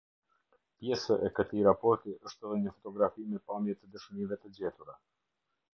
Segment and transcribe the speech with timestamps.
[0.77, 4.99] Pjesë e këtij raporti është edhe një fotografi me pamje të dëshmive të gjetura.